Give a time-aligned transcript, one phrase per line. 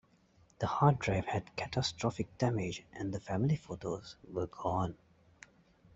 [0.57, 4.97] The hard drive had catastrophic damage and the family photos were gone.